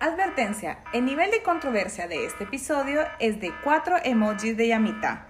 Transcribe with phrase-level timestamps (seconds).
[0.00, 5.26] Advertencia, el nivel de controversia de este episodio es de 4 emojis de llamita.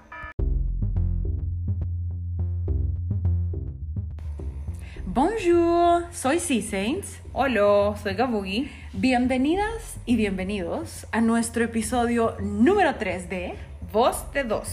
[5.07, 7.23] Bonjour, soy C-Saints.
[7.33, 8.71] Hola, soy Gabugi.
[8.93, 13.55] Bienvenidas y bienvenidos a nuestro episodio número 3 de
[13.91, 14.69] Voz de Dos.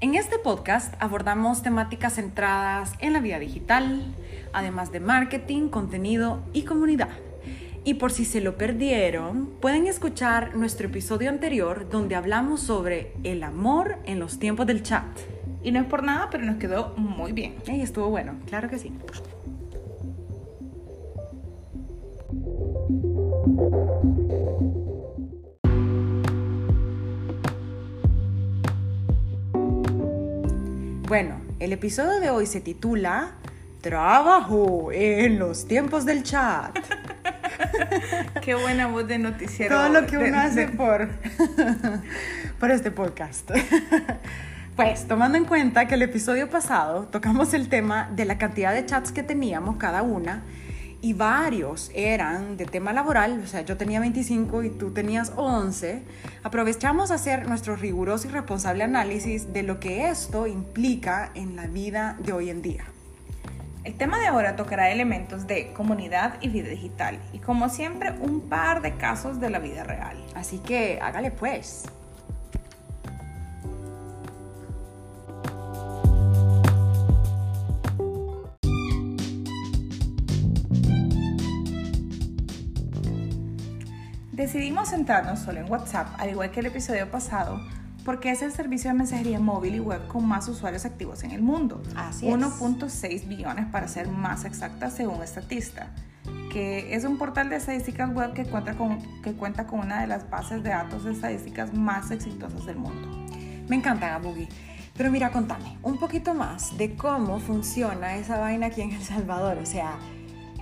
[0.00, 4.14] En este podcast abordamos temáticas centradas en la vida digital,
[4.54, 7.10] además de marketing, contenido y comunidad.
[7.86, 13.42] Y por si se lo perdieron, pueden escuchar nuestro episodio anterior donde hablamos sobre el
[13.42, 15.04] amor en los tiempos del chat.
[15.62, 17.56] Y no es por nada, pero nos quedó muy bien.
[17.66, 18.90] Y estuvo bueno, claro que sí.
[31.06, 33.36] Bueno, el episodio de hoy se titula
[33.82, 36.78] Trabajo en los tiempos del chat.
[38.42, 39.76] Qué buena voz de noticiero.
[39.76, 41.08] Todo lo que uno de- hace de- por,
[42.60, 43.50] por este podcast.
[44.76, 48.84] Pues tomando en cuenta que el episodio pasado tocamos el tema de la cantidad de
[48.84, 50.42] chats que teníamos cada una
[51.00, 56.02] y varios eran de tema laboral, o sea, yo tenía 25 y tú tenías 11,
[56.42, 61.68] aprovechamos a hacer nuestro riguroso y responsable análisis de lo que esto implica en la
[61.68, 62.84] vida de hoy en día.
[63.84, 67.18] El tema de ahora tocará elementos de comunidad y vida digital.
[67.34, 70.16] Y como siempre, un par de casos de la vida real.
[70.34, 71.84] Así que hágale pues.
[84.32, 87.60] Decidimos centrarnos solo en WhatsApp, al igual que el episodio pasado,
[88.04, 91.42] porque es el servicio de mensajería móvil y web con más usuarios activos en el
[91.42, 91.82] mundo.
[91.96, 92.34] Así es.
[92.34, 95.88] 1.6 billones para ser más exacta según Statista,
[96.52, 100.06] que es un portal de estadísticas web que cuenta, con, que cuenta con una de
[100.06, 103.08] las bases de datos de estadísticas más exitosas del mundo.
[103.68, 104.48] Me encanta Gabugi.
[104.96, 109.58] Pero mira, contame un poquito más de cómo funciona esa vaina aquí en El Salvador.
[109.58, 109.98] O sea,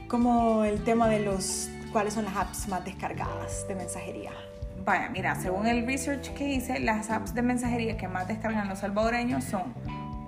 [0.08, 4.30] como el tema de los cuáles son las apps más descargadas de mensajería.
[4.84, 8.80] Vaya, mira, según el research que hice, las apps de mensajería que más descargan los
[8.80, 9.74] salvadoreños son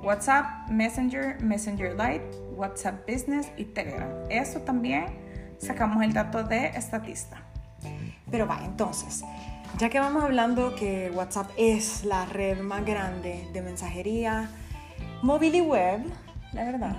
[0.03, 2.25] WhatsApp, Messenger, Messenger Lite,
[2.57, 4.09] WhatsApp Business y Telegram.
[4.31, 5.07] Eso también
[5.59, 7.39] sacamos el dato de Statista.
[8.31, 9.25] Pero va, entonces,
[9.79, 14.49] ya que vamos hablando que WhatsApp es la red más grande de mensajería
[15.23, 16.01] móvil y web,
[16.55, 16.97] la verdad.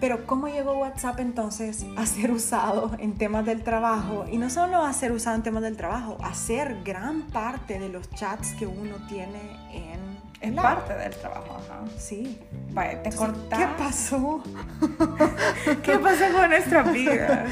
[0.00, 4.24] Pero ¿cómo llegó WhatsApp entonces a ser usado en temas del trabajo?
[4.30, 7.88] Y no solo a ser usado en temas del trabajo, a ser gran parte de
[7.88, 9.40] los chats que uno tiene
[9.72, 10.14] en...
[10.40, 11.80] Es la- parte del trabajo, ajá.
[11.98, 12.38] Sí.
[12.72, 13.58] Vaya, te cortás.
[13.58, 14.42] ¿Qué pasó?
[15.82, 17.46] ¿Qué pasó con nuestra vida?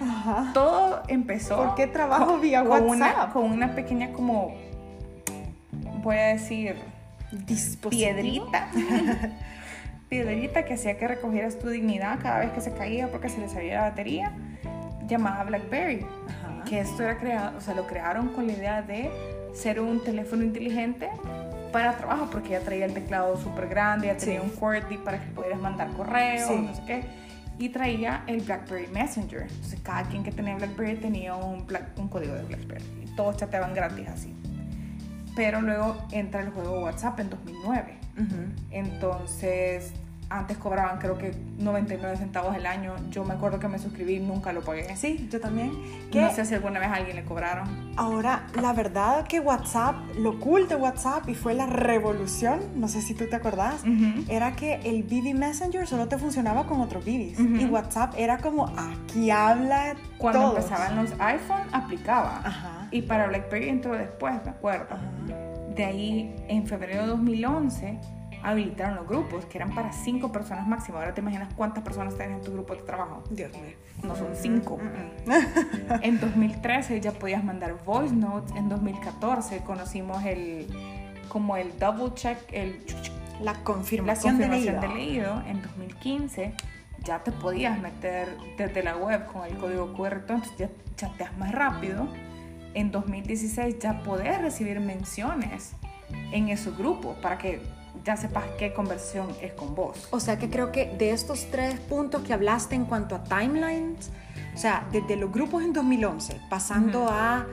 [0.00, 0.50] Ajá.
[0.54, 1.56] Todo empezó.
[1.56, 3.32] ¿Por qué trabajo con- vía con Una, WhatsApp?
[3.32, 4.54] con una pequeña, como.
[6.02, 6.76] Voy a decir.
[7.90, 8.68] Piedrita.
[10.08, 13.48] piedrita que hacía que recogieras tu dignidad cada vez que se caía porque se le
[13.48, 14.32] salía la batería,
[15.08, 16.06] llamada BlackBerry.
[16.28, 16.64] Ajá.
[16.64, 19.10] Que esto era creado, o sea, lo crearon con la idea de
[19.54, 21.08] ser un teléfono inteligente
[21.72, 24.46] para trabajo, porque ya traía el teclado súper grande, ya tenía Sí.
[24.46, 26.56] un QWERTY para que pudieras mandar correos, Sí.
[26.58, 27.04] no sé qué.
[27.58, 29.42] Y traía el BlackBerry Messenger.
[29.42, 32.84] Entonces, cada quien que tenía BlackBerry tenía un, Black- un código de BlackBerry.
[33.04, 34.34] Y todos chateaban gratis así.
[35.34, 37.94] Pero luego entra el juego WhatsApp en 2009.
[38.16, 38.36] Ujú.
[38.70, 39.92] Entonces,
[40.28, 42.94] antes cobraban creo que 99 centavos el año.
[43.10, 44.96] Yo me acuerdo que me suscribí y nunca lo pagué.
[44.96, 45.70] Sí, yo también.
[45.70, 47.92] No Que sé si alguna vez a alguien le cobraron.
[47.96, 53.02] Ahora, la verdad que WhatsApp, lo cool de WhatsApp y fue la revolución, no sé
[53.02, 54.24] si tú te acordás, Ujú.
[54.28, 57.54] era que el BB Messenger solo te funcionaba con otros BBs Ujú.
[57.56, 60.56] y WhatsApp era como aquí habla Cuando todos.
[60.64, 62.40] empezaban los iPhone, aplicaba.
[62.44, 62.88] Ajá.
[62.90, 64.86] Y para BlackBerry entró después, me acuerdo.
[64.90, 65.02] Ajá.
[65.76, 67.98] De ahí, en febrero de 2011,
[68.42, 70.98] habilitaron los grupos, que eran para cinco personas máximo.
[70.98, 73.22] Ahora te imaginas cuántas personas tienes en tu grupo de trabajo.
[73.30, 73.74] Dios mío.
[74.02, 74.78] No son cinco.
[76.02, 78.54] En 2013 ya podías mandar voice notes.
[78.56, 80.66] En 2014 conocimos el
[81.28, 82.78] como el double check, el
[83.40, 85.42] La la confirmación, confirmación de de leído.
[85.46, 86.54] En 2015
[87.04, 91.52] ya te podías meter desde la web con el código QR, entonces ya chateas más
[91.52, 92.06] rápido.
[92.76, 95.72] En 2016 ya podés recibir menciones
[96.30, 97.62] en esos grupos para que
[98.04, 100.08] ya sepas qué conversión es con vos.
[100.10, 104.10] O sea que creo que de estos tres puntos que hablaste en cuanto a timelines,
[104.54, 107.12] o sea, desde los grupos en 2011, pasando Ujú.
[107.12, 107.46] a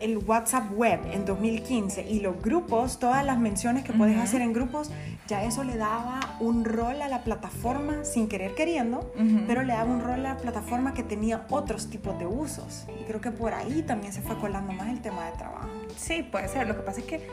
[0.00, 4.52] el WhatsApp web en 2015 y los grupos, todas las menciones que puedes hacer en
[4.52, 4.90] grupos,
[5.26, 9.12] ya eso le daba un rol a la plataforma sin querer queriendo,
[9.46, 12.86] pero le daba un rol a la plataforma que tenía otros tipos de usos.
[13.00, 15.68] Y creo que por ahí también se fue colando más el tema de trabajo.
[15.96, 16.66] Sí, puede ser.
[16.68, 17.26] Lo que pasa es que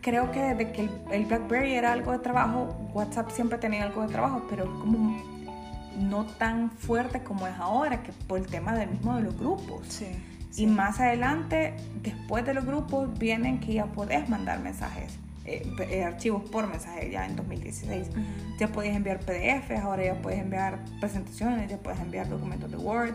[0.00, 4.08] creo que desde que el, BlackBerry era algo de trabajo, WhatsApp siempre tenía algo de
[4.08, 5.20] trabajo, pero como
[5.98, 9.86] no tan fuerte como es ahora, que por el tema del mismo de los grupos.
[9.88, 10.06] Sí.
[10.56, 16.02] Y más adelante, después de los grupos, vienen que ya podés mandar mensajes, eh, eh,
[16.02, 18.08] archivos por mensaje ya en 2016.
[18.58, 23.14] Ya podías enviar PDFs, ahora ya puedes enviar presentaciones, ya puedes enviar documentos de Word.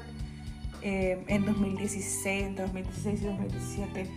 [0.84, 4.08] Eh, en 2016, entre 2016 y 2017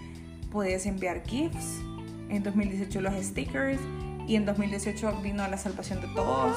[0.52, 1.80] podías enviar GIFs.
[2.28, 3.80] En 2018 los stickers.
[4.26, 6.56] Y en 2018 vino la salvación de todos,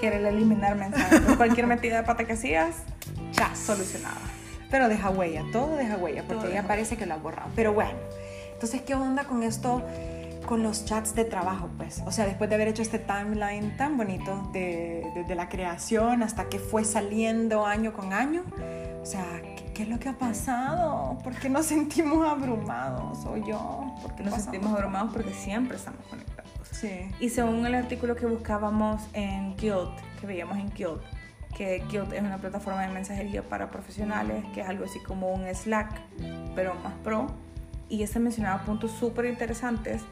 [0.00, 1.20] que era el eliminar mensajes.
[1.36, 2.82] cualquier metida de pata que hacías,
[3.32, 4.35] ya solucionaba.
[4.76, 7.48] Pero deja huella, todo deja huella, porque ya parece que lo ha borrado.
[7.56, 7.94] Pero bueno,
[8.52, 9.82] entonces, ¿qué onda con esto?
[10.44, 12.02] con los chats de trabajo, pues.
[12.06, 16.50] O sea, después de haber hecho este timeline tan bonito desde de, la creación hasta
[16.50, 18.44] que fue saliendo año con año,
[19.00, 19.24] o sea,
[19.74, 21.18] ¿qué, es lo que ha pasado?
[21.24, 23.24] ¿Por qué nos sentimos abrumados?
[23.24, 23.94] ¿O yo?
[24.02, 26.50] Porque nos sentimos abrumados porque siempre estamos conectados.
[26.70, 27.08] Sí.
[27.18, 31.00] Y según el artículo que buscábamos en Guild, que veíamos en Guild,
[31.56, 35.88] que es una plataforma de mensajería para profesionales, que es algo así como un Slack,
[36.54, 37.28] pero más pro.
[37.88, 40.02] Y ese mencionaba puntos súper interesantes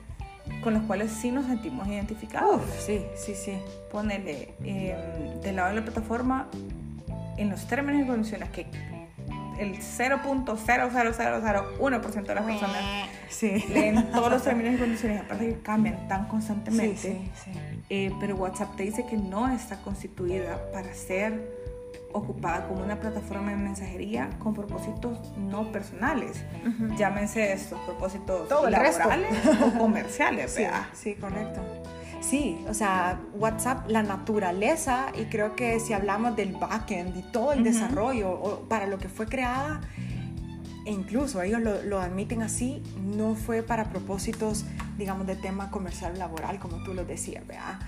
[0.62, 2.62] con los cuales sí nos sentimos identificados.
[2.78, 3.58] sí, sí, sí.
[3.90, 6.48] Ponerle em, del lado de la plataforma,
[7.36, 8.66] en los términos y condiciones que
[9.58, 13.64] el 0.00001% de las personas sí.
[13.68, 16.96] leen todos los términos y condiciones, aparte que cambian tan constantemente.
[16.96, 17.50] Sí, sí,
[17.90, 21.64] eh, pero WhatsApp te dice que no está constituida para ser
[22.12, 26.44] ocupada como una plataforma de mensajería con propósitos no personales.
[26.96, 28.98] Llámense estos propósitos laborales
[29.62, 31.60] o comerciales, sí, sí, correcto.
[32.20, 37.52] Sí, o sea, WhatsApp, la naturaleza, y creo que si hablamos del backend y todo
[37.52, 39.82] el desarrollo o para lo que fue creada,
[40.84, 44.64] e incluso ellos lo, admiten así, no fue para propósitos,
[44.98, 47.78] digamos, de tema comercial laboral, como tú lo decías, ¿verdad?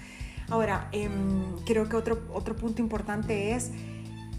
[0.48, 3.72] Ahora, em, creo que otro, otro punto importante es,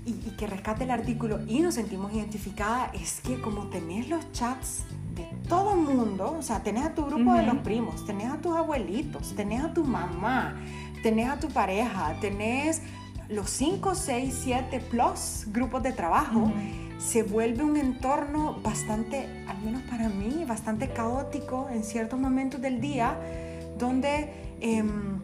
[0.07, 4.85] y, que rescate el artículo y nos sentimos identificada, es que como tenés los chats
[5.13, 8.37] de todo el mundo, o sea, tenés a tu grupo de los primos, tenés a
[8.37, 10.55] tus abuelitos, tenés a tu mamá,
[11.03, 12.81] tenés a tu pareja, tenés
[13.27, 16.51] los 5, 6, 7 plus grupos de trabajo,
[16.99, 22.81] se vuelve un entorno bastante, al menos para mí, bastante caótico en ciertos momentos del
[22.81, 23.17] día,
[23.77, 24.55] donde...
[24.59, 25.21] Em,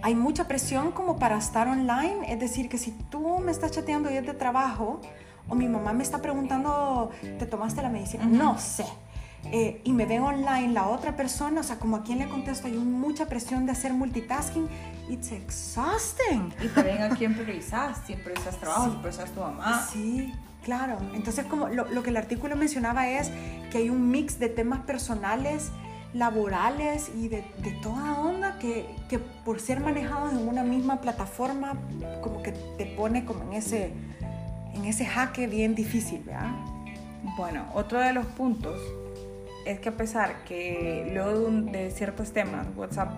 [0.00, 4.10] hay mucha presión como para estar online, es decir, que si tú me estás chateando
[4.10, 5.00] y es de trabajo,
[5.48, 8.24] o mi mamá me está preguntando, ¿te tomaste la medicina?
[8.24, 8.84] No sé.
[9.44, 12.66] Eh, y me ven online la otra persona, o sea, como a quién le contesto,
[12.66, 14.68] hay mucha presión de hacer multitasking.
[15.08, 16.52] It's exhausting.
[16.62, 19.86] Y también a quién priorizas, si priorizas trabajo, si priorizas tu mamá.
[19.90, 20.98] Sí, claro.
[21.14, 23.30] Entonces, como lo, lo, que el artículo mencionaba es
[23.70, 25.70] que hay un mix de temas personales,
[26.14, 31.74] laborales y de, de toda onda que, que, por ser manejados en una misma plataforma,
[32.22, 33.92] como que te pone como en ese
[34.78, 36.50] en ese jaque bien difícil, ¿verdad?
[37.36, 38.80] Bueno, otro de los puntos
[39.66, 43.10] es que a pesar que luego de, ciertos temas WhatsApp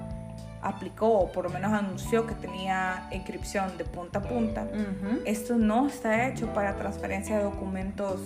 [0.62, 4.66] aplicó o por lo menos anunció que tenía encripción de punta a punta,
[5.24, 8.20] esto no está hecho para transferencia de documentos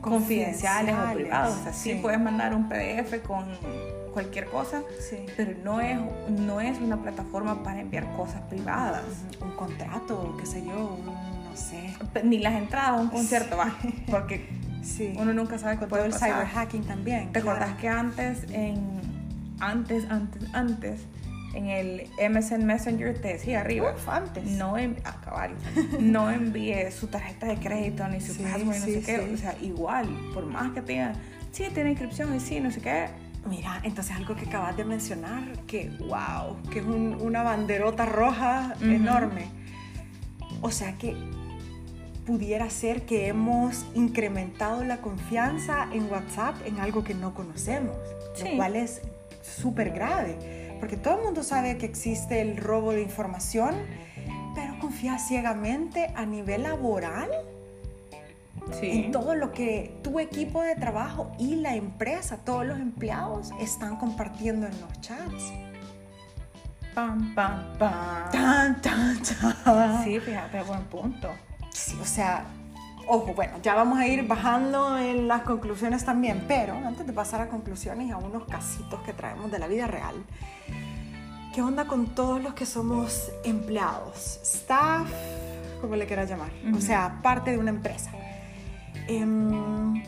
[0.00, 1.56] confidenciales, o privados.
[1.56, 1.98] O sea, sí.
[2.00, 3.46] puedes mandar un PDF con
[4.12, 4.82] cualquier cosa,
[5.36, 5.98] pero no es,
[6.28, 9.04] no es una plataforma para enviar cosas privadas.
[9.40, 11.94] Un contrato, qué sé yo, no sé.
[12.22, 13.76] Ni las entradas a un concierto, va,
[14.10, 14.48] porque
[15.16, 17.32] uno nunca sabe qué puede el cyberhacking también.
[17.32, 18.97] ¿Te acordás que antes, en,
[19.60, 21.00] antes, antes, antes,
[21.54, 24.44] en el MSN Messenger te decía arriba, antes.
[24.44, 25.50] no, acabar,
[25.98, 30.08] no envíe su tarjeta de crédito ni su password, no sé qué, o sea, igual,
[30.34, 31.14] por más que tenga,
[31.52, 33.06] sí, tiene inscripción y sí, no sé qué,
[33.48, 39.46] Mira, entonces algo que acabas de mencionar, que wow, que es una banderota roja enorme.
[40.60, 41.16] O sea que
[42.26, 47.96] pudiera ser que hemos incrementado la confianza en WhatsApp en algo que no conocemos,
[48.44, 49.00] lo cual es
[49.48, 53.74] súper grave, porque todo el mundo sabe que existe el robo de información,
[54.54, 57.30] pero confía ciegamente a nivel laboral
[58.82, 63.96] en todo lo que tu equipo de trabajo y la empresa, todos los empleados están
[63.96, 65.52] compartiendo en los chats.
[66.94, 68.30] Pam, pam, pam.
[68.30, 70.04] Tan, tan, tan.
[70.04, 71.30] Sí, fíjate, buen punto.
[71.72, 72.44] Sí, o sea,
[73.08, 77.40] ojo, bueno, ya vamos a ir bajando en las conclusiones también, pero antes de pasar
[77.40, 80.14] a conclusiones, a unos casitos que traemos de la vida real,
[81.54, 84.38] ¿qué onda con todos los que somos empleados?
[84.42, 85.10] Staff,
[85.80, 88.10] como le quieras llamar, o sea, parte de una empresa.
[89.08, 90.02] Em,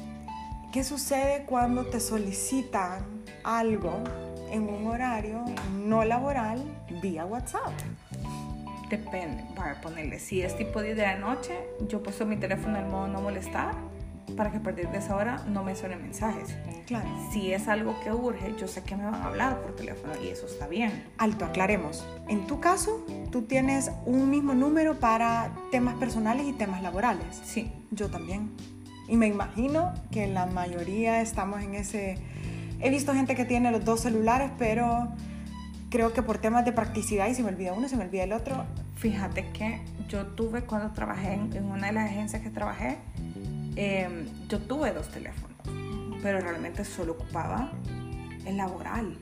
[0.73, 4.05] ¿Qué sucede cuando te solicitan algo
[4.53, 6.63] en un horario no laboral
[7.03, 7.73] vía WhatsApp?
[8.91, 11.55] Depende, para ponerle, si es tipo 10 de la noche,
[11.89, 13.73] yo puesto mi teléfono en modo no molestar
[14.37, 16.55] para que a partir de esa hora no me suenen mensajes.
[16.87, 17.09] Claro.
[17.33, 20.29] Si es algo que urge, yo sé que me van a hablar por teléfono y
[20.29, 21.05] eso está bien.
[21.19, 22.05] Alto, aclaremos.
[22.29, 27.41] En tu caso, tú tienes un mismo número para temas personales y temas laborales.
[27.45, 27.73] Sí.
[27.93, 28.51] Yo también.
[29.09, 32.17] Y me imagino que la mayoría estamos en ese...
[32.81, 35.13] He visto gente que tiene los dos celulares, pero
[35.91, 38.33] creo que por temas de practicidad y se me olvida uno, se me olvida el
[38.33, 38.65] otro.
[38.97, 42.99] Fíjate que yo tuve cuando trabajé en, en una de las agencias que trabajé,
[43.77, 45.57] eh, yo tuve dos teléfonos,
[46.23, 47.71] pero realmente solo ocupaba
[48.47, 49.19] el laboral,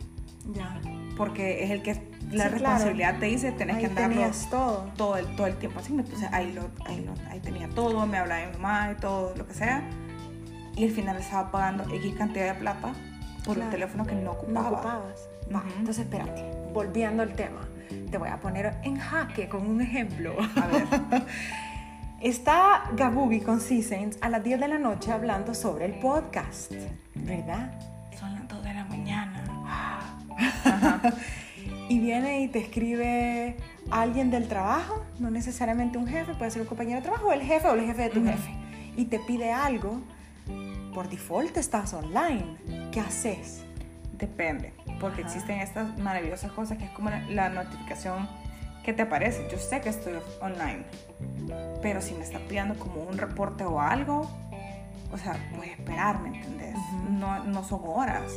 [0.53, 0.81] Ya.
[1.17, 1.95] porque es el que
[2.31, 3.21] la Sí, responsabilidad claro.
[3.21, 4.91] te dice, tenés Ahí que andarlo tenías todo.
[4.97, 5.95] todo el, todo el tiempo así.
[5.95, 9.35] Entonces ahí, lo, ahí, lo- ahí tenía todo, me hablaba de mi mamá y todo,
[9.37, 9.83] lo que sea.
[10.77, 12.93] Y al final estaba pagando X cantidad de plata
[13.45, 13.71] por un Claro.
[13.71, 14.71] teléfono que no ocupaba.
[14.71, 15.27] No ocupabas.
[15.55, 17.61] Va, entonces espérate, volviendo al tema,
[18.11, 20.37] te voy a poner en jaque con un ejemplo.
[20.57, 20.87] A ver.
[22.21, 26.73] Está Gabubi con C-Saints a las 10 de la noche hablando sobre el podcast,
[27.14, 27.78] ¿verdad?
[28.19, 29.45] Son las 2 de la mañana.
[31.88, 33.57] Y viene y te escribe
[33.90, 37.40] alguien del trabajo, no necesariamente un jefe, puede ser un compañero de trabajo, o el
[37.40, 38.50] jefe o el jefe de tu jefe,
[38.95, 40.02] y te pide algo,
[40.93, 42.45] por default estás online.
[42.93, 43.64] ¿Qué haces?
[44.19, 45.31] Depende, porque Ajá.
[45.31, 48.29] existen estas maravillosas cosas que es como la, notificación
[48.83, 49.47] que te aparece.
[49.51, 50.85] Yo sé que estoy online,
[51.83, 54.29] pero si me está pidiendo como un reporte o algo,
[55.13, 56.77] o sea, puedes esperar, ¿me entendés?
[57.11, 58.33] No, no son horas.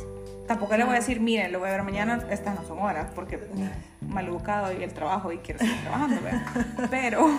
[0.48, 3.08] Tampoco le voy a decir, miren, lo voy a ver mañana, estas no son horas,
[3.16, 3.40] porque
[4.02, 6.42] mal educado y el trabajo y quiero seguir trabajando, ¿verdad?
[6.92, 7.30] Pero,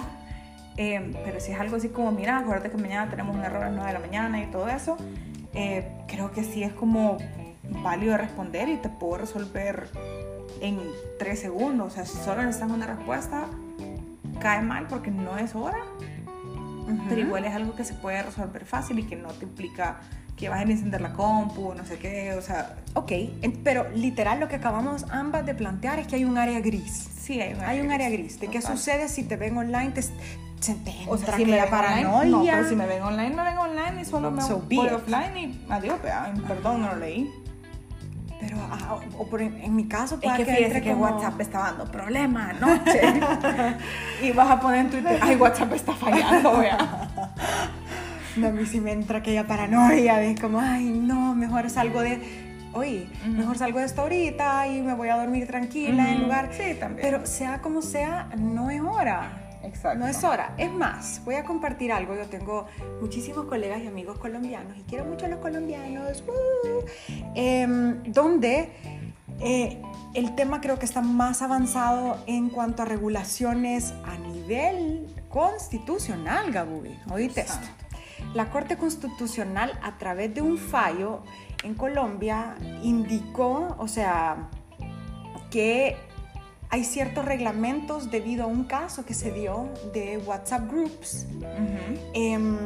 [0.76, 3.66] eh, pero si es algo así como, mira, acuérdate que mañana tenemos un error a
[3.66, 4.96] las 9 de la mañana y todo eso,
[5.52, 7.18] eh, creo que sí es como
[7.82, 9.88] válido responder y te puedo resolver
[10.60, 10.78] en
[11.18, 11.92] 3 segundos.
[11.92, 13.46] O sea, si solo necesitas una respuesta,
[14.40, 15.78] cae mal porque no es hora,
[17.08, 20.00] pero igual es algo que se puede resolver fácil y que no te implica
[20.36, 23.12] que vas a encender la compu, no sé qué, o sea, Ok,
[23.62, 27.08] pero literal lo que acabamos ambas de plantear es que hay un área gris.
[27.20, 28.40] sí hay un Hay un área gris.
[28.40, 29.90] ¿De qué sucede si te ven online?
[29.92, 32.24] Te, te O sea, si me ven online, paranoia.
[32.24, 35.36] no, pero si me ven online, me ven online y solo me So voy offline
[35.36, 36.00] y adiós,
[36.48, 37.30] perdón, no lo leí.
[38.44, 41.04] Pero, ah, o por en, en mi caso, Es puede que que entre que como-
[41.04, 43.00] WhatsApp está dando problemas anoche.
[44.22, 47.08] y vas a poner en Twitter, ay, WhatsApp está fallando, vea.
[48.36, 52.18] No, a mí sí me entra aquella paranoia de como, ay, no, mejor salgo de,
[52.72, 53.30] oye, Ujú.
[53.30, 56.22] mejor salgo de esto ahorita y me voy a dormir tranquila en Ujú.
[56.24, 56.48] lugar.
[56.52, 57.00] Sí, también.
[57.08, 59.38] Pero sea como sea, no es hora.
[59.62, 59.98] Exacto.
[59.98, 60.54] No es hora.
[60.58, 62.14] Es más, voy a compartir algo.
[62.14, 62.66] Yo tengo
[63.00, 66.22] muchísimos colegas y amigos colombianos y quiero mucho a los colombianos.
[66.26, 66.84] ¡uh!
[67.34, 68.70] Em, donde
[69.40, 69.82] eh,
[70.14, 76.98] el tema creo que está más avanzado en cuanto a regulaciones a nivel constitucional, Gabubi.
[77.10, 77.66] Oíste esto.
[78.34, 81.22] La Corte Constitucional, a través de un fallo
[81.64, 84.48] en Colombia, indicó, o sea,
[85.50, 85.96] que
[86.72, 92.00] hay ciertos reglamentos debido a un caso que se dio de WhatsApp Groups, Ujú.
[92.14, 92.56] em,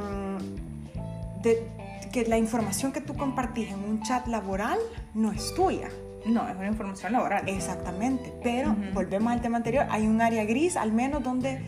[1.43, 1.69] de
[2.13, 4.79] que la información que tú compartís en un chat laboral
[5.13, 5.89] no es tuya.
[6.25, 7.49] No, es una información laboral.
[7.49, 8.81] Exactamente, pero Ujú.
[8.95, 11.61] volvemos al tema anterior, hay un área gris, al menos donde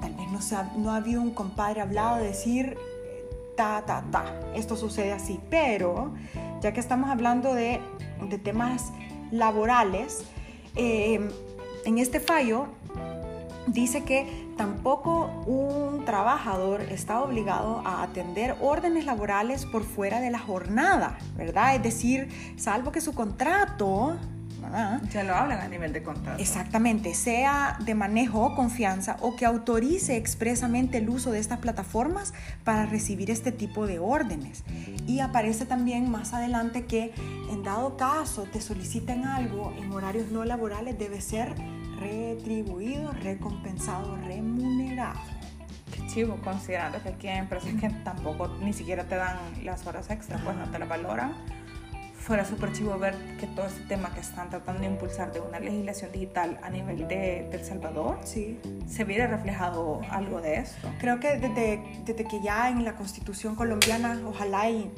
[0.00, 3.24] tal vez no, se ha, no ha habido un compadre hablado de decir eh,
[3.58, 6.14] ta, ta, ta, esto sucede así, pero
[6.62, 7.78] ya que estamos hablando de,
[8.26, 8.90] de temas
[9.30, 10.24] laborales,
[10.76, 11.28] eh,
[11.84, 12.66] en este fallo
[13.66, 14.26] dice que
[14.56, 21.74] tampoco un trabajador está obligado a atender órdenes laborales por fuera de la jornada, ¿verdad?
[21.74, 24.16] Es decir, salvo que su contrato,
[24.74, 25.02] ¿verdad?
[25.10, 26.40] Ya lo hablan a nivel de contrato.
[26.40, 32.34] Exactamente, sea de manejo o confianza o que autorice expresamente el uso de estas plataformas
[32.64, 34.64] para recibir este tipo de órdenes.
[35.06, 37.12] Y aparece también más adelante que
[37.50, 41.54] en dado caso te soliciten algo en horarios no laborales debe ser
[41.98, 45.20] retribuido, recompensado, remunerado.
[45.92, 50.10] Qué chivo, considerando que aquí hay empresas que tampoco ni siquiera te dan las horas
[50.10, 51.34] extra, pues no te las valoran.
[52.24, 55.60] Fuera súper chivo ver que todo este tema que están tratando de impulsar de una
[55.60, 58.58] legislación digital a nivel de, El Salvador, sí.
[58.88, 60.88] se viera reflejado algo de esto.
[60.98, 64.90] Creo que desde, desde que ya en la constitución colombiana, ojalá y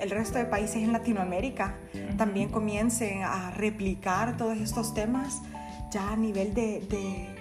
[0.00, 1.76] el resto de países en Latinoamérica
[2.18, 5.42] también comiencen a replicar todos estos temas
[5.92, 7.34] ya a nivel de, de,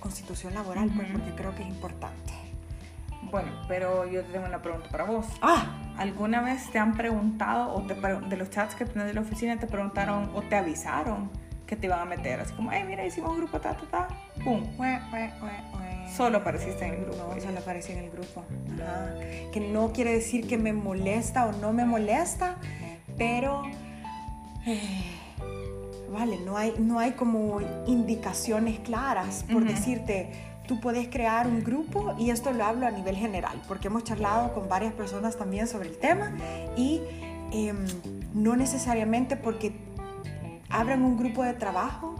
[0.00, 2.32] constitución laboral, pues, porque creo que es importante.
[3.30, 5.26] Bueno, pero yo tengo una pregunta para vos.
[5.42, 9.20] Ah, ¿Alguna vez te han preguntado o te, de los chats que tenés de la
[9.20, 11.28] oficina te preguntaron o te avisaron
[11.66, 12.40] que te iban a meter?
[12.40, 14.08] Así como, hey, mira, hicimos un grupo, ta, ta, ta,
[14.42, 14.64] pum.
[16.16, 17.34] Solo apareciste en el grupo.
[17.34, 18.46] No, solo aparecí en el grupo.
[19.52, 22.56] Que no quiere decir que me molesta o no me molesta,
[23.18, 23.64] pero...
[24.66, 25.04] Eh,
[26.10, 32.14] vale, no hay, no hay como indicaciones claras por decirte tú puedes crear un grupo
[32.16, 35.88] y esto lo hablo a nivel general porque hemos charlado con varias personas también sobre
[35.88, 36.30] el tema
[36.76, 37.00] y
[37.50, 37.76] em,
[38.34, 39.72] no necesariamente porque
[40.68, 42.14] abran un grupo de trabajo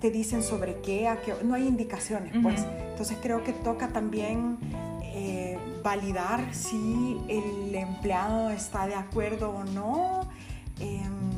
[0.00, 2.66] te dicen sobre qué, a qué no hay indicaciones pues.
[2.90, 4.58] Entonces creo que toca también
[5.04, 10.28] eh, validar si el empleado está de acuerdo o no
[10.80, 11.31] em,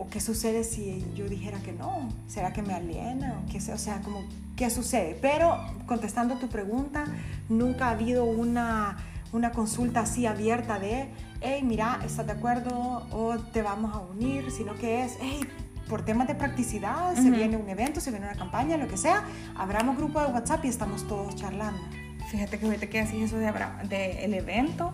[0.00, 3.76] o qué sucede si yo dijera que no, será que me aliena o qué o
[3.76, 4.24] sea, como
[4.56, 5.18] qué sucede.
[5.20, 7.04] Pero contestando tu pregunta,
[7.50, 8.96] nunca ha habido una,
[9.32, 11.10] una consulta así abierta de,
[11.42, 14.50] hey, mira, ¿estás de acuerdo o te vamos a unir?
[14.50, 15.40] Sino que es, hey,
[15.86, 19.24] por temas de practicidad, se viene un evento, se viene una campaña, lo que sea,
[19.54, 21.82] abramos grupo de WhatsApp y estamos todos charlando.
[22.30, 23.52] Fíjate que ahorita que decís eso de,
[23.86, 24.92] de el evento,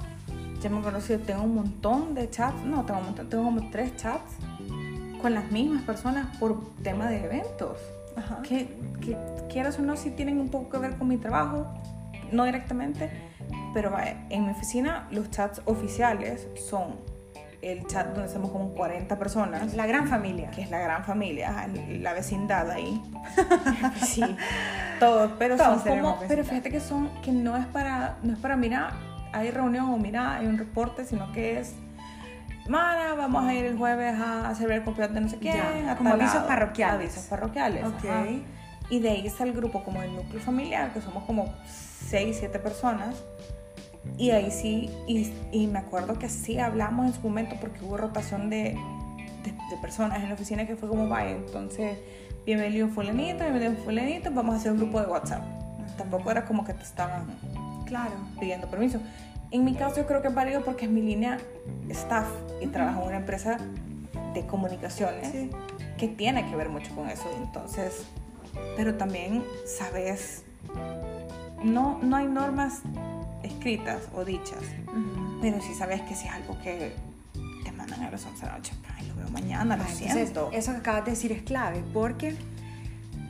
[0.61, 3.95] ya me conocido, tengo un montón de chats, no, tengo un montón, tengo como tres
[3.97, 4.35] chats
[5.27, 7.81] con las mismas personas por tema de eventos.
[8.45, 8.69] Que,
[9.01, 9.17] que
[9.49, 11.67] quieras o no, si tienen un poco que ver con mi trabajo,
[12.31, 13.11] no directamente,
[13.75, 13.93] pero
[14.31, 16.95] en mi oficina los chats oficiales son
[17.61, 19.75] el chat donde somos como 40 personas.
[19.75, 20.49] La gran familia.
[20.53, 23.03] Que es la gran familia, la vecindad ahí.
[24.07, 24.23] sí,
[25.01, 28.55] todos, pero son como, pero fíjate que son, que no es para, no es para,
[28.55, 28.93] mira,
[29.33, 31.75] hay reunión o mira, hay un reporte, sino que es
[32.69, 35.97] Mara, vamos a ir el jueves a celebrar el cumpleaños de no sé quién.
[35.97, 37.11] como avisos parroquiales.
[37.11, 37.85] Avisos parroquiales.
[37.85, 38.05] Ok.
[38.89, 42.59] Y de ahí está el grupo como el núcleo familiar, que somos como 6, 7
[42.61, 43.17] personas.
[44.17, 47.97] Y ahí sí, y, y, me acuerdo que sí hablamos en su momento porque hubo
[47.97, 48.79] rotación de,
[49.45, 51.99] de, personas en la oficina que fue como, vaya, entonces,
[52.45, 55.43] bienvenido fulanito, bienvenido fulanito, vamos a hacer un grupo de WhatsApp.
[55.99, 57.27] Tampoco era como que te estaban
[57.85, 58.15] claro.
[58.39, 59.01] pidiendo permiso.
[59.57, 61.39] En mi caso yo creo que es válido porque es mi línea
[61.89, 62.29] staff
[62.61, 63.57] y trabajo en una empresa
[64.35, 65.33] de comunicaciones
[65.97, 67.25] que tiene que ver mucho con eso.
[67.43, 68.05] Entonces,
[68.77, 70.45] pero también sabes,
[71.65, 72.83] no, no hay normas
[73.43, 74.61] escritas o dichas,
[75.41, 76.93] pero sí sabes que si es algo que
[77.65, 78.73] te mandan a las 11 de la noche,
[79.09, 80.51] lo veo mañana, lo siento.
[80.53, 82.37] Eso que acabas de decir es clave porque,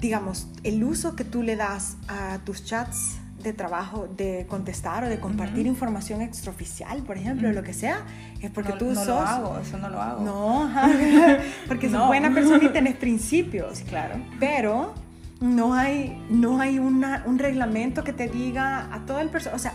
[0.00, 5.08] digamos, el uso que tú le das a tus chats de trabajo de contestar o
[5.08, 8.04] de compartir información extraoficial, por ejemplo, lo que sea,
[8.42, 9.06] es porque tú sos...
[9.06, 10.24] No lo hago, eso no lo hago.
[10.24, 10.70] No,
[11.68, 13.80] porque sos buena persona y tenés principios.
[13.88, 14.16] Claro.
[14.40, 14.94] Pero
[15.40, 19.62] no hay, no hay una, un reglamento que te diga a todo el personal, o
[19.62, 19.74] sea,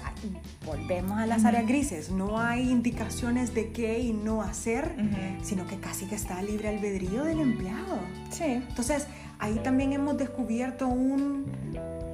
[0.65, 4.95] volvemos a las áreas grises, no hay indicaciones de qué y no hacer,
[5.43, 7.99] sino que casi que está libre albedrío del empleado.
[8.31, 8.43] Sí.
[8.43, 9.07] Entonces,
[9.39, 11.45] ahí también hemos descubierto un,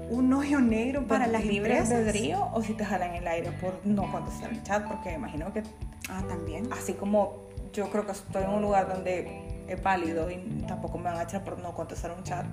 [0.09, 4.11] un hoyo negro para las libre albedrío o si te jalan el aire por no
[4.11, 5.63] contestar el chat, porque imagino que...
[6.09, 6.71] Ah, también.
[6.71, 11.05] Así como yo creo que estoy en un lugar donde es válido y tampoco me
[11.05, 12.45] van a echar por no contestar un chat.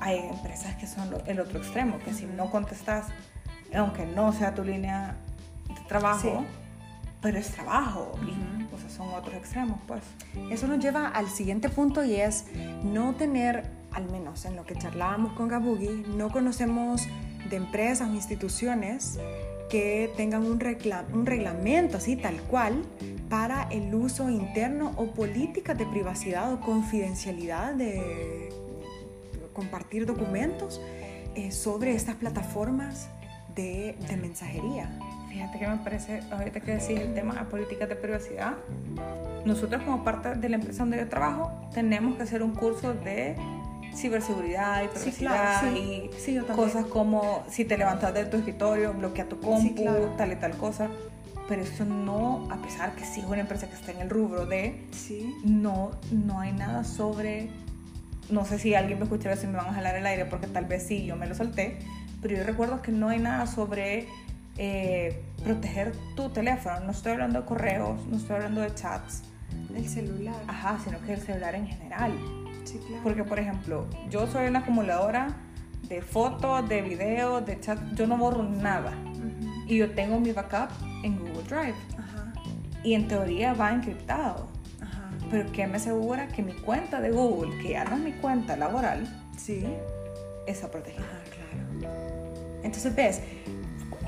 [0.00, 3.06] Hay empresas que son el otro extremo, que si no contestas,
[3.74, 5.16] aunque no sea tu línea
[5.68, 6.44] de trabajo,
[7.20, 8.12] pero es trabajo.
[8.72, 10.02] o sea, son otros extremos, pues.
[10.50, 12.46] Eso nos lleva al siguiente punto y es
[12.82, 17.06] no tener al menos en lo que charlábamos con Gabugi, no conocemos
[17.48, 19.18] de empresas o instituciones
[19.70, 20.60] que tengan un,
[21.12, 22.82] un reglamento así tal cual
[23.28, 28.50] para el uso interno o políticas de privacidad o confidencialidad de
[29.52, 30.80] compartir documentos
[31.36, 33.08] eh, sobre estas plataformas
[33.54, 34.90] de, de, mensajería.
[35.28, 38.54] Fíjate que me parece, ahorita que decís el tema de políticas de privacidad,
[39.44, 43.36] nosotros como parte de la empresa donde yo trabajo tenemos que hacer un curso de
[43.94, 46.10] ciberseguridad y privacidad y
[46.54, 49.84] cosas como si te levantas de tu escritorio, bloquea tu compu,
[50.16, 50.88] tal y tal cosa.
[51.48, 54.46] Pero eso no, a pesar que sí es una empresa que está en el rubro
[54.46, 54.86] de,
[55.42, 57.50] no, no hay nada sobre,
[58.30, 60.66] no sé si alguien me escuchará si me van a jalar el aire porque tal
[60.66, 61.80] vez sí, yo me lo solté,
[62.22, 64.06] pero yo recuerdo que no hay nada sobre
[64.58, 66.80] eh, proteger tu teléfono.
[66.80, 69.22] No estoy hablando de correos, no estoy hablando de chats,
[69.74, 70.36] El celular.
[70.46, 72.12] Ajá, sino que el celular en general.
[72.64, 73.02] Sí, claro.
[73.02, 75.36] Porque, por ejemplo, yo soy una acumuladora
[75.88, 77.78] de fotos, de videos, de chat.
[77.94, 78.92] Yo no borro nada.
[79.66, 80.70] Y yo tengo mi backup
[81.04, 81.74] en Google Drive.
[81.98, 82.32] Ajá,
[82.84, 84.48] Y en teoría va encriptado.
[84.80, 85.10] ajá.
[85.30, 88.56] Pero ¿qué me asegura que mi cuenta de Google, que ya no es mi cuenta
[88.56, 89.64] laboral, Sí.
[90.46, 91.02] está protegida?
[91.04, 91.20] Ajá,
[91.80, 92.00] claro.
[92.62, 93.22] Entonces, ves,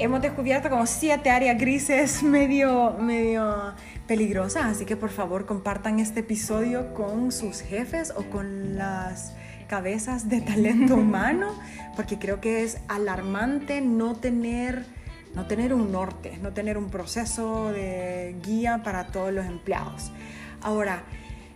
[0.03, 3.75] hemos descubierto como siete áreas grises medio, medio
[4.07, 9.35] peligrosas, así que por favor compartan este episodio con sus jefes o con las
[9.69, 11.49] cabezas de talento humano,
[11.97, 14.85] porque creo que es alarmante no tener,
[15.35, 20.13] no tener un norte, no tener un proceso de guía para todos los empleados.
[20.61, 21.05] Ahora,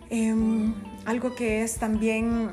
[0.08, 2.50] em, algo que es también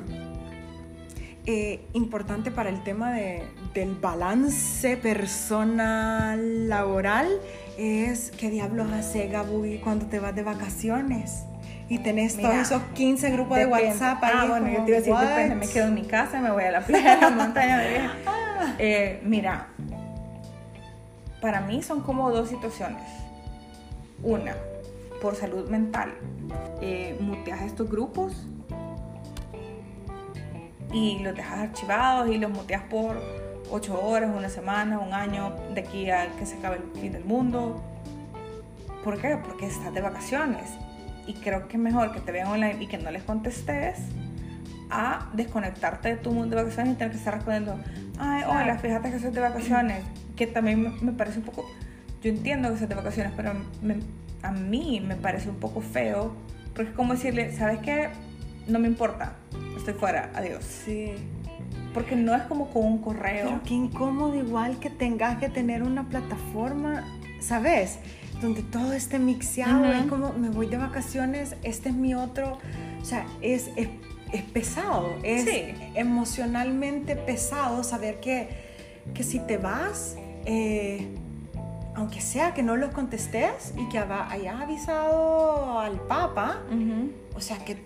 [1.46, 3.42] eh, importante para el tema de-
[3.74, 7.28] del balance personal laboral
[7.76, 11.42] es qué diablos hace Gaby cuando te vas de vacaciones
[11.88, 13.66] y tenés Mira, todos esos 15 grupos de.
[13.66, 14.32] WhatsApp ahí.
[14.34, 15.26] Ah, bueno, yo te iba a decir, "What?".
[15.26, 17.76] depende, me quedo en mi casa, me voy a la playa, a la montaña.
[17.78, 18.70] voy.
[18.78, 19.66] Eh, mira,
[21.40, 23.02] para mí son como dos situaciones.
[24.22, 24.54] Una,
[25.20, 26.14] por salud mental,
[26.80, 28.46] eh, muteas estos grupos
[30.92, 33.20] y los dejas archivados y los muteas por
[33.70, 37.24] ocho horas, una semana, un año, de aquí a que se acabe el fin del
[37.24, 37.82] mundo.
[39.02, 39.36] ¿Por qué?
[39.36, 40.70] Porque estás de vacaciones.
[41.26, 43.98] Y creo que es mejor que te vean online y que no les contestes
[44.90, 47.78] a desconectarte de tu mundo de vacaciones y tener que estar respondiendo,
[48.18, 50.02] ay, hola, fíjate que soy de vacaciones.
[50.36, 51.64] Que también me, me parece un poco,
[52.22, 54.00] yo entiendo que soy de vacaciones, pero me-
[54.42, 56.34] a mí me parece un poco feo,
[56.74, 58.08] porque es como decirle, ¿sabes qué?
[58.66, 59.34] No me importa,
[59.76, 60.62] estoy fuera, adiós.
[60.64, 61.14] Sí.
[61.94, 63.46] Porque no es como con un correo.
[63.46, 67.04] Pero qué incómodo igual que tengas que tener una plataforma,
[67.40, 67.98] ¿sabes?
[68.42, 72.58] Donde todo esté mixeado, es como me voy de vacaciones, este es mi otro,
[73.00, 73.88] o sea, es, es,
[74.32, 75.72] es pesado, es Sí.
[75.94, 78.48] emocionalmente pesado saber que,
[79.14, 81.06] que si te vas, eh,
[81.94, 86.58] aunque sea que no los contestes y que hayas avisado al Papa,
[87.36, 87.76] o sea, que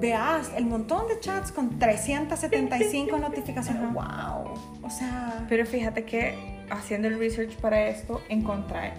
[0.00, 3.92] veas el montón de chats con 375 notificaciones.
[3.92, 4.54] ¡Wow!
[4.82, 8.92] O sea, Pero fíjate que haciendo el research para esto encontré,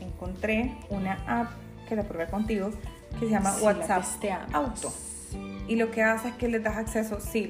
[0.00, 1.50] encontré una app
[1.88, 2.70] que la probé contigo
[3.18, 4.04] que se llama Sí, WhatsApp.
[4.52, 4.92] Auto.
[5.68, 7.48] Y lo que hace es que les das acceso, sí,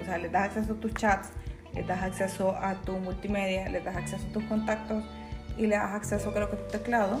[0.00, 1.30] o sea, les das acceso a tus chats,
[1.74, 5.04] les das acceso a tu multimedia, les das acceso a tus contactos
[5.56, 7.20] y le das acceso creo que a tu teclado.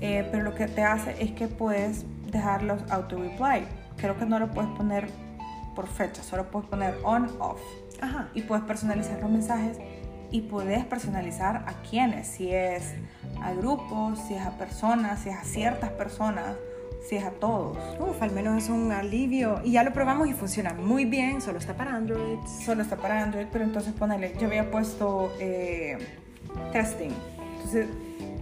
[0.00, 3.66] Eh, pero lo que te hace es que puedes dejarlos auto reply.
[4.00, 5.08] Creo que no lo puedes poner
[5.74, 7.60] por fecha, solo puedes poner on off
[8.00, 8.28] ajá.
[8.34, 9.78] y puedes personalizar los mensajes
[10.30, 12.94] y puedes personalizar a quiénes, si es
[13.42, 16.56] a grupos, si es a personas, si es a ciertas personas,
[17.08, 17.78] si es a todos.
[17.98, 19.60] Uf, al menos es un alivio.
[19.64, 22.38] Y ya lo probamos y funciona muy bien, solo está para Android.
[22.64, 25.98] Solo está para Android, pero entonces ponele, yo había puesto eh,
[26.72, 27.10] testing.
[27.56, 27.88] Entonces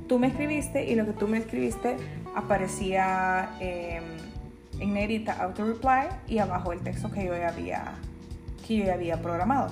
[0.09, 1.97] tú me escribiste y lo que tú me escribiste
[2.35, 4.01] aparecía eh,
[4.81, 7.95] en negrita auto reply y abajo el texto que yo ya había,
[8.67, 9.71] que yo ya había programado.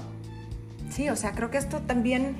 [0.91, 2.37] Sí, o sea, creo que esto también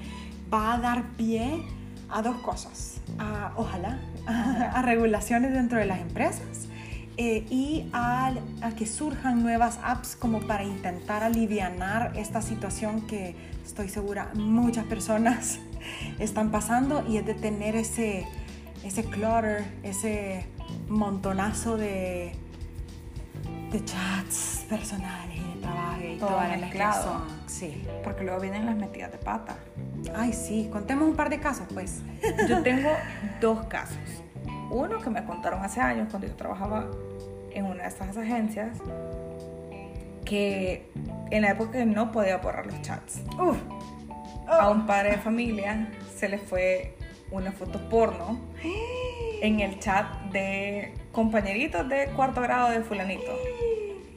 [0.53, 1.63] va a dar pie
[2.09, 3.01] a dos cosas.
[3.19, 6.69] A, ojalá, a, regulaciones dentro de las empresas
[7.17, 13.35] eh, y a, a que surjan nuevas apps como para intentar alivianar esta situación que
[13.65, 15.59] estoy segura muchas personas
[16.19, 18.27] están pasando y es de tener ese,
[18.85, 20.47] ese clutter, ese
[20.89, 22.33] montonazo de,
[23.71, 27.23] de chats personales y de trabajo y Todo que mezclado.
[27.47, 27.87] Sí.
[28.05, 29.57] Porque luego vienen las metidas de pata.
[30.15, 32.01] Ay, sí, contemos un par de casos, pues.
[32.49, 32.91] Yo tengo
[33.41, 33.97] dos casos.
[34.71, 36.87] Uno que me contaron hace años cuando yo trabajaba
[37.53, 38.79] en una de estas agencias,
[40.25, 40.91] que
[41.31, 43.23] en la época que no podía borrar los chats.
[43.39, 43.57] Uf.
[44.49, 46.97] A un padre de familia se le fue
[47.31, 48.39] una foto porno
[49.43, 53.33] en el chat de compañeritos de cuarto grado de fulanito.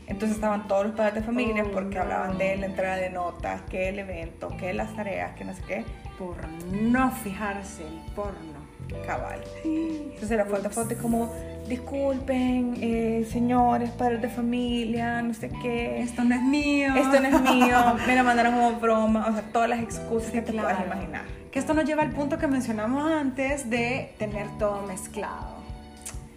[0.06, 2.02] Entonces estaban todos los padres de familia Oh, porque no.
[2.02, 5.62] hablaban de la entrega de notas, que el evento, que las tareas, que no sé
[5.68, 5.86] qué.
[6.18, 6.36] Por
[6.72, 8.60] no fijarse el porno.
[9.06, 9.40] cabal.
[9.64, 11.32] Entonces la foto foto es como,
[11.68, 16.02] disculpen, eh, señores, padres de familia, no sé qué.
[16.02, 16.96] Esto no es mío.
[16.96, 20.42] Esto no es mío, me la mandaron como broma, o sea, todas las excusas que
[20.42, 20.70] te Claro.
[20.70, 21.22] puedas imaginar.
[21.52, 25.59] Que esto nos lleva al punto que mencionamos antes de tener todo mezclado.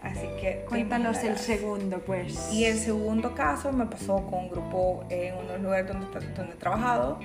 [0.03, 2.53] Así que Cuéntanos el segundo, pues.
[2.53, 6.57] Y el segundo caso me pasó con un grupo en unos lugares donde, donde he
[6.57, 7.21] trabajado,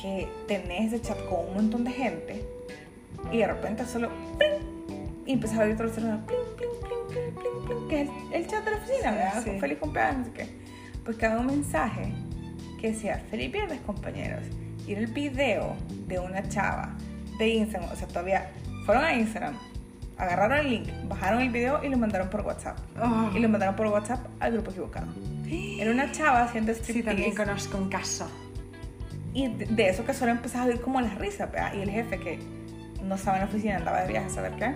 [0.00, 2.44] que tenés de chat con un montón de gente
[3.30, 5.20] y de repente solo ¡pling!
[5.26, 7.34] y empezaba a abrir todo el celular ¡pling, pling, pling, pling!
[7.34, 9.44] pling, pling, pling, que es el, el chat de la oficina, ¿verdad?
[9.44, 9.60] sí.
[9.60, 10.48] Feliz cumpleaños, qué.
[11.04, 12.12] Pues cada un mensaje
[12.80, 14.42] que decía, feliz viernes, compañeros.
[14.86, 16.96] Y era el video de una chava
[17.38, 18.50] de Instagram, o sea, todavía
[18.86, 19.56] fueron a Instagram,
[20.20, 22.78] agarraron el link, bajaron el video y lo mandaron por WhatsApp.
[23.02, 23.30] Oh.
[23.34, 25.06] Y lo mandaron por WhatsApp al grupo equivocado.
[25.48, 27.08] Era una chava haciendo Sí, striptease.
[27.08, 28.28] también conozco un caso.
[29.32, 31.72] Y de, de eso que solo empezaba a oír como las risas, ¿verdad?
[31.74, 32.38] Y el jefe que
[33.02, 34.74] no estaba en la oficina, andaba de viaje, a saber qué,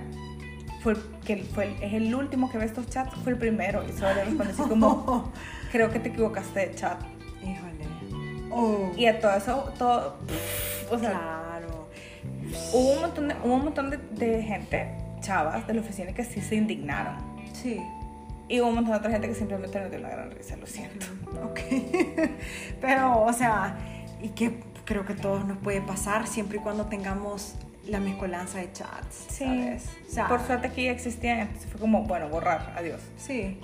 [0.82, 3.84] fue, que fue es el último que ve estos chats, fue el primero.
[3.88, 5.32] Y solo le responde así como,
[5.72, 7.00] creo que te equivocaste de chat.
[7.42, 7.84] Híjole.
[8.50, 8.92] Oh.
[8.96, 10.16] Y a todo eso, todo,
[10.90, 11.88] o sea, claro.
[12.72, 14.88] hubo un montón, de, hubo un montón de, de gente,
[15.24, 17.16] chavas de la oficina que sí se indignaron.
[17.52, 17.80] Sí.
[18.48, 20.66] Y hubo un montón de otra gente que simplemente no dio una gran risa, lo
[20.66, 21.06] siento.
[21.42, 21.60] Ok.
[22.80, 23.76] Pero, o sea,
[24.22, 27.54] y que creo que todos nos puede pasar siempre y cuando tengamos
[27.86, 29.26] la mezcolanza de chats.
[29.30, 29.88] ¿sabes?
[30.08, 33.00] O sea, Por suerte ya existían, entonces fue como, bueno, borrar, adiós.
[33.16, 33.58] Sí.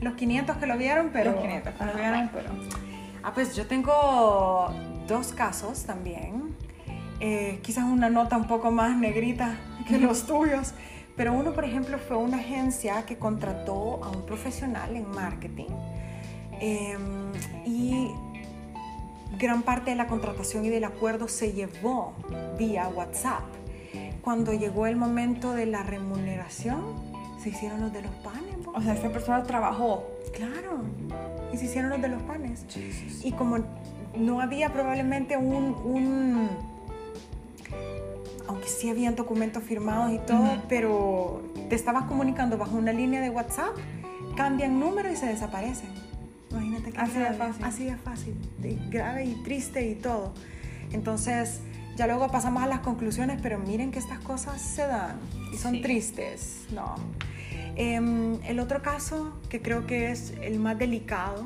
[0.00, 1.32] Los 500 que lo vieron, pero.
[1.32, 2.50] Los 500 que lo vieron, pero...
[3.22, 4.72] Ah, pues yo tengo
[5.06, 6.47] dos casos también.
[7.20, 9.56] Eh, quizás una nota un poco más negrita
[9.88, 10.72] que los tuyos.
[11.16, 15.66] Pero uno, por ejemplo, fue una agencia que contrató a un profesional en marketing.
[16.60, 16.96] Eh,
[17.66, 18.08] y
[19.38, 22.12] gran parte de la contratación y del acuerdo se llevó
[22.58, 23.42] vía WhatsApp.
[24.22, 26.82] Cuando llegó el momento de la remuneración,
[27.42, 28.44] se hicieron los de los panes.
[28.74, 30.04] O sea, esta persona trabajó.
[30.34, 30.82] Claro,
[31.52, 32.64] y se hicieron los de los panes.
[33.24, 33.58] Y como
[34.16, 36.77] no había probablemente un, un-
[38.48, 40.62] aunque sí habían documentos firmados y todo, Ujú.
[40.68, 43.76] pero te estabas comunicando bajo una línea de WhatsApp,
[44.36, 45.90] cambian número y se desaparecen.
[46.50, 47.64] Imagínate qué Así de fácil.
[47.64, 50.32] Así de fácil, de grave y triste y todo.
[50.92, 51.60] Entonces,
[51.96, 55.16] ya luego pasamos a las conclusiones, pero miren que estas cosas se dan
[55.52, 55.82] y son Sí.
[55.82, 56.94] tristes, ¿no?
[57.76, 61.44] Em, el otro caso, que creo que es el más delicado,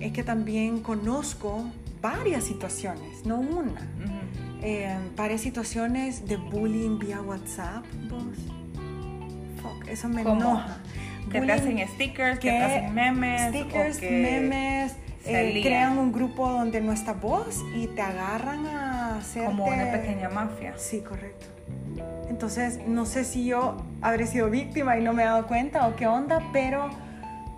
[0.00, 1.64] es que también conozco
[2.02, 3.86] varias situaciones, no una,
[4.62, 7.84] em, varias situaciones de bullying vía WhatsApp.
[8.08, 8.36] Vos.
[9.62, 10.40] Fuck, eso me ¿Cómo?
[10.40, 10.78] enoja.
[11.30, 13.50] Que te hacen stickers, que, que te hacen memes.
[13.50, 14.96] stickers, o que memes,
[15.26, 19.92] eh, crean un grupo donde no está vos y te agarran a hacer Como una
[19.92, 20.74] pequeña mafia.
[20.78, 21.46] Sí, correcto.
[22.28, 25.96] Entonces, no sé si yo habré sido víctima y no me he dado cuenta o
[25.96, 26.88] qué onda, pero,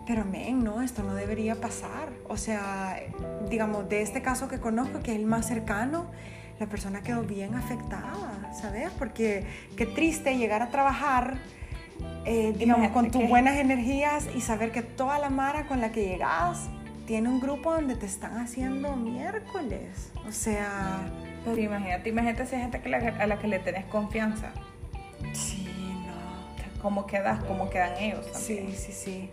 [0.07, 2.09] pero men, no, esto no debería pasar.
[2.29, 2.97] O sea,
[3.49, 6.07] digamos, de este caso que conozco, que es el más cercano,
[6.63, 8.13] la persona quedó bien afectada,
[8.59, 8.91] ¿sabes?
[8.99, 9.45] Porque
[9.77, 11.39] qué triste llegar a trabajar,
[12.25, 15.81] eh, digamos, Imagínate con tus que- buenas energías y saber que toda la mara con
[15.81, 16.69] la que llegas
[17.07, 20.13] tiene un grupo donde te están haciendo miércoles.
[20.27, 21.01] O sea,
[21.45, 24.53] Pero imagínate, imagínate si hay gente que la- a la que le tenés confianza.
[25.33, 25.67] sí,
[26.07, 26.81] no.
[26.81, 27.43] ¿Cómo quedas?
[27.45, 28.31] ¿Cómo quedan ellos?
[28.31, 28.69] también?
[28.73, 29.31] Sí, sí, sí.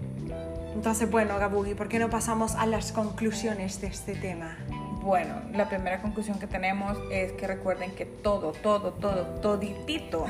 [0.73, 4.57] Entonces, bueno, Gabugi, ¿por qué no pasamos a las conclusiones de este tema?
[5.01, 10.25] Bueno, la primera conclusión que tenemos es que recuerden que todo, todo, todo, toditito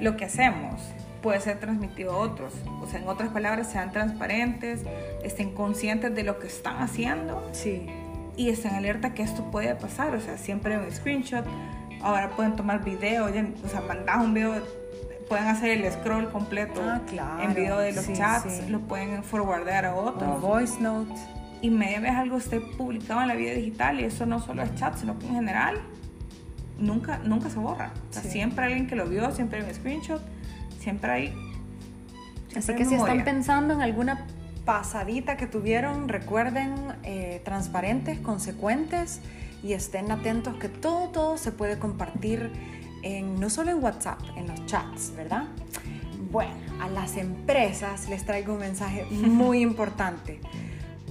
[0.00, 0.80] lo que hacemos
[1.22, 2.52] puede ser transmitido a otros.
[2.82, 4.82] O sea, en otras palabras, sean transparentes,
[5.22, 7.86] estén conscientes de lo que están haciendo Sí.
[8.36, 10.14] y estén alerta que esto puede pasar.
[10.14, 11.44] O sea, siempre un screenshot.
[12.02, 14.62] Ahora pueden tomar video, o sea, mandar un video,
[15.28, 17.42] pueden hacer el scroll completo Ah, claro.
[17.42, 18.68] en video de los Sí, chats, sí.
[18.68, 20.40] lo pueden forwardar a O otros.
[20.42, 21.14] voice note.
[21.66, 24.74] Y media vez algo esté publicado en la vida digital y eso no solo es
[24.74, 25.80] chat, sino que en general
[26.78, 27.92] nunca, nunca se borra.
[28.10, 28.30] O sea, Sí.
[28.30, 30.22] siempre hay alguien que lo vio, siempre hay un screenshot,
[30.78, 31.26] siempre hay...
[31.28, 33.24] siempre Así hay que si están memoria.
[33.24, 34.26] pensando en alguna
[34.64, 39.20] pasadita que tuvieron, recuerden eh, transparentes, consecuentes
[39.62, 42.50] y estén atentos que todo, todo se puede compartir
[43.02, 45.44] en, no solo en WhatsApp, en los chats, ¿verdad?
[46.30, 50.40] Bueno, a las empresas les traigo un mensaje muy importante.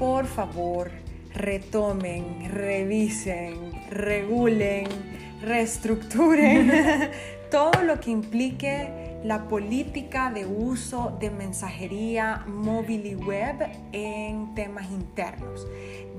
[0.03, 0.91] Por favor,
[1.33, 4.85] retomen, revisen, regulen,
[5.41, 6.69] reestructuren
[7.49, 13.55] todo lo que implique la política de uso de mensajería móvil y web
[13.93, 15.65] en temas internos,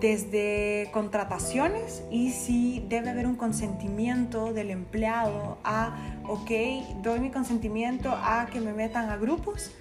[0.01, 5.95] desde contrataciones y si debe haber un consentimiento del empleado a,
[6.27, 6.51] ok,
[7.03, 9.73] doy mi consentimiento a que me metan a grupos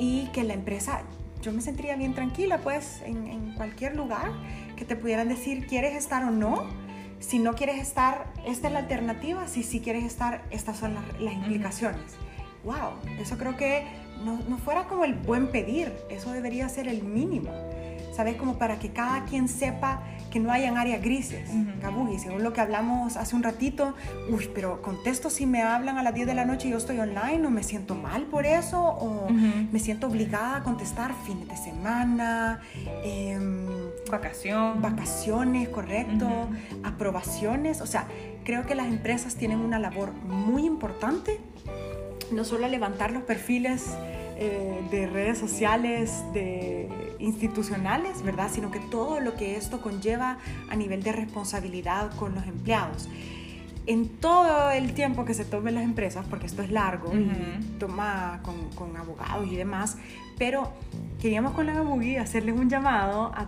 [0.00, 1.02] y que la empresa,
[1.46, 4.32] yo me sentiría bien tranquila pues en, en cualquier lugar
[4.74, 6.66] que te pudieran decir, ¿quieres estar o no?
[7.20, 9.46] Si no quieres estar, esta es la alternativa.
[9.46, 12.16] Si sí quieres estar, estas son las, las implicaciones.
[12.64, 13.86] Wow, eso creo que
[14.24, 17.52] no, no fuera como el buen pedir, eso debería ser el mínimo.
[18.12, 18.34] ¿Sabes?
[18.34, 21.66] Como para que cada quien sepa que no hayan áreas grises, uh
[22.18, 23.94] según lo que hablamos hace un ratito,
[24.30, 26.98] uy, pero contesto si me hablan a las 10 de la noche y yo estoy
[26.98, 31.56] online, o me siento mal por eso, o me siento obligada a contestar fines de
[31.56, 32.60] semana,
[33.04, 33.66] em,
[34.10, 34.80] Vacación.
[34.82, 36.28] vacaciones, correcto,
[36.82, 38.06] aprobaciones, o sea,
[38.44, 41.40] creo que las empresas tienen una labor muy importante,
[42.32, 43.94] no solo levantar los perfiles,
[44.38, 48.50] eh, de redes sociales, de institucionales, ¿verdad?
[48.52, 53.08] Sino que todo lo que esto conlleva a nivel de responsabilidad con los empleados.
[53.86, 58.40] En todo el tiempo que se tomen las empresas, porque esto es largo y toma
[58.42, 59.96] con, con, abogados y demás,
[60.38, 60.72] pero
[61.20, 63.46] queríamos con la Gabugi hacerles un llamado a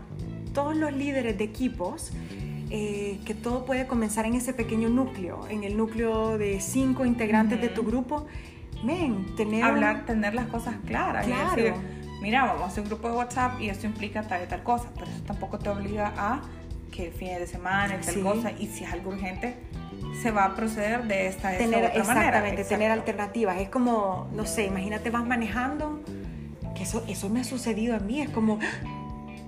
[0.54, 2.12] todos los líderes de equipos
[2.70, 7.60] eh, que todo puede comenzar en ese pequeño núcleo, en el núcleo de cinco integrantes
[7.62, 8.26] de tu grupo
[9.36, 9.64] tener...
[9.64, 11.26] Hablar, tener las cosas claras.
[11.26, 11.56] Claro.
[11.56, 11.74] decir,
[12.20, 14.88] mira, vamos a hacer un grupo de WhatsApp y esto implica tal y tal cosa,
[14.94, 16.40] pero eso tampoco te obliga a
[16.90, 19.56] que el fin de semana y tal cosa, y si es algo urgente,
[20.22, 23.60] se va a proceder de esta, de tener, otra exactamente, tener alternativas.
[23.60, 26.00] Es como, no sé, imagínate, vas manejando,
[26.74, 28.58] que eso, eso me ha sucedido a mí, es como,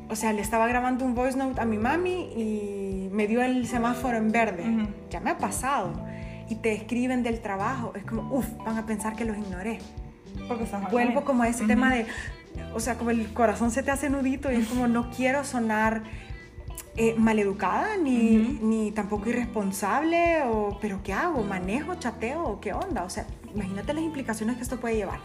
[0.08, 3.66] o sea, le estaba grabando un voice note a mi mami y me dio el
[3.66, 4.64] semáforo en verde.
[5.08, 5.92] Ya me ha pasado
[6.50, 9.78] y te escriben del trabajo, es como, uff, van a pensar que los ignoré.
[10.48, 12.06] Porque Vuelvo como a ese tema de,
[12.74, 16.02] o sea, como el corazón se te hace nudito y es como, no quiero sonar
[16.96, 21.44] eh, maleducada ni, ni tampoco irresponsable, o, pero ¿qué hago?
[21.44, 23.04] ¿Manejo, chateo qué onda?
[23.04, 25.20] O sea, imagínate las implicaciones que esto puede llevar.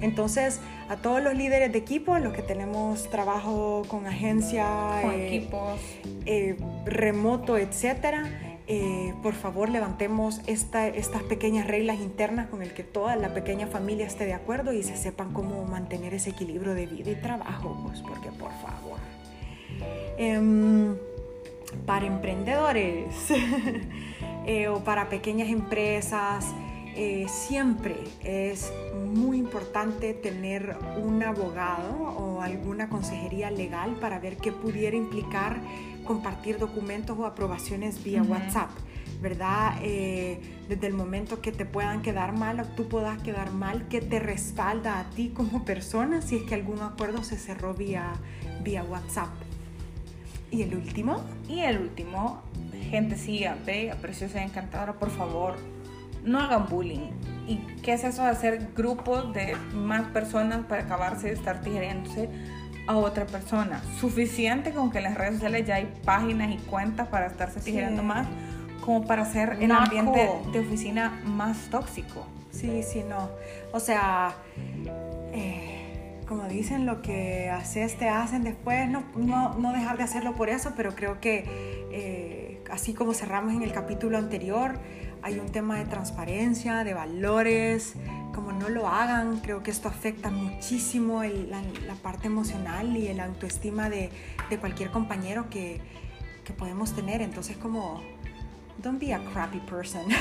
[0.00, 4.66] Entonces, a todos los líderes de equipo, los que tenemos trabajo con agencia,
[5.02, 5.80] con eh, equipos,
[6.24, 6.56] eh,
[6.86, 8.24] remoto, etcétera,
[8.68, 14.06] eh, por favor levantemos estas pequeñas reglas internas con el que toda la pequeña familia
[14.06, 18.00] esté de acuerdo y se sepan cómo mantener ese equilibrio de vida y trabajo, pues
[18.00, 18.98] porque por favor.
[20.16, 20.96] Em,
[21.86, 23.06] para emprendedores
[24.46, 26.46] eh, o para pequeñas empresas,
[26.94, 28.70] eh, siempre es
[29.14, 35.58] muy importante tener un abogado o alguna consejería legal para ver qué pudiera implicar
[36.04, 38.70] compartir documentos o aprobaciones vía WhatsApp,
[39.20, 39.78] ¿verdad?
[39.82, 44.00] Eh, desde el momento que te puedan quedar mal o tú puedas quedar mal, que
[44.00, 48.12] te respalda a ti como persona si es que algún acuerdo se cerró vía,
[48.62, 49.30] vía WhatsApp.
[50.50, 51.24] ¿Y el último?
[51.48, 52.42] Y el último,
[52.90, 55.56] gente sí, bella, preciosa y encantadora, por favor,
[56.24, 57.10] no hagan bullying.
[57.46, 62.28] ¿Y qué es eso de hacer grupos de más personas para acabarse de estar tigeriéndose?
[62.86, 63.82] A otra persona.
[64.00, 68.02] Suficiente con que en las redes sociales ya hay páginas y cuentas para estarse tijerando
[68.02, 68.26] más,
[68.84, 72.26] como para hacer el ambiente de oficina más tóxico.
[72.50, 73.30] Sí, sí, no.
[73.72, 74.34] O sea,
[75.32, 80.34] eh, como dicen, lo que haces te hacen después, no, no, no, dejar de hacerlo
[80.34, 81.44] por eso, pero creo que
[81.92, 84.78] eh, así como cerramos en el capítulo anterior,
[85.22, 87.94] hay un tema de transparencia, de valores,
[88.32, 91.62] como no lo hagan, creo que esto afecta muchísimo la,
[92.02, 94.10] parte emocional y el autoestima de,
[94.50, 95.80] de cualquier compañero que,
[96.44, 97.22] que, podemos tener.
[97.22, 98.02] Entonces como,
[98.78, 100.04] don't be a crappy person.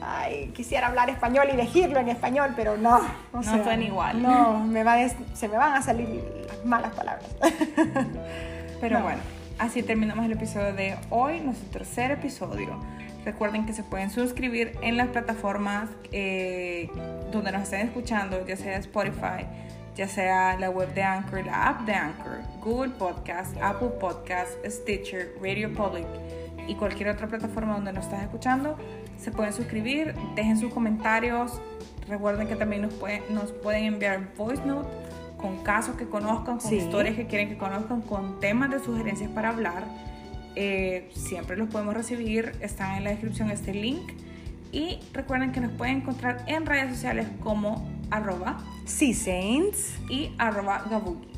[0.00, 3.00] Ay, quisiera hablar español y elegirlo en español, pero no.
[3.32, 4.22] no suena igual.
[4.22, 4.96] No, me va
[5.34, 6.22] se me van a salir
[6.64, 7.28] malas palabras.
[8.80, 9.20] pero bueno,
[9.58, 12.78] así terminamos el episodio de hoy, nuestro tercer episodio.
[13.24, 16.90] Recuerden que se pueden suscribir en las plataformas eh,
[17.30, 19.46] donde nos estén escuchando, ya sea Spotify,
[19.94, 25.34] ya sea la web de Anchor, la app de Anchor, Google Podcast, Apple Podcast, Stitcher,
[25.42, 26.06] Radio Public
[26.68, 28.76] y cualquier otra plataforma donde nos estás escuchando.
[29.18, 31.60] Se pueden suscribir, dejen sus comentarios.
[32.08, 32.94] Recuerden que también nos,
[33.30, 34.88] nos pueden enviar voice note
[35.38, 39.50] con casos que conozcan, con historias que quieren que conozcan, con temas de sugerencias para
[39.50, 39.84] hablar.
[40.60, 44.10] Eh, siempre los podemos recibir, está en la descripción este link.
[44.72, 51.28] Y recuerden que nos pueden encontrar en redes sociales como arroba Saints y arroba Gabugi.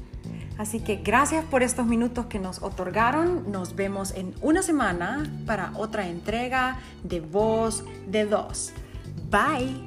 [0.57, 3.53] Así que gracias por estos minutos que nos otorgaron.
[3.53, 8.73] Nos vemos en una semana para otra entrega de Voz de Dos.
[9.31, 9.85] Bye.